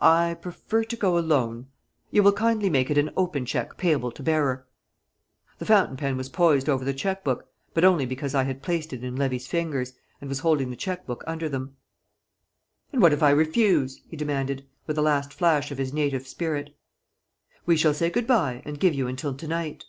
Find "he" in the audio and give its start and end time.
14.08-14.16